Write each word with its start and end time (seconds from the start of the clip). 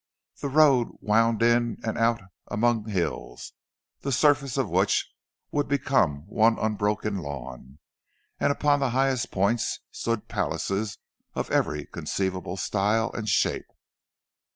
The 0.39 0.47
road 0.49 0.97
wound 0.99 1.43
in 1.43 1.77
and 1.83 1.95
out 1.95 2.21
among 2.47 2.87
hills, 2.89 3.53
the 3.99 4.11
surfaces 4.11 4.57
of 4.57 4.67
which 4.67 5.07
would 5.51 5.67
be 5.67 5.77
one 5.77 6.57
unbroken 6.57 7.17
lawn; 7.19 7.77
and 8.39 8.51
upon 8.51 8.79
the 8.79 8.89
highest 8.97 9.29
points 9.29 9.79
stood 9.91 10.27
palaces 10.27 10.97
of 11.35 11.51
every 11.51 11.85
conceivable 11.85 12.57
style 12.57 13.11
and 13.13 13.29
shape. 13.29 13.67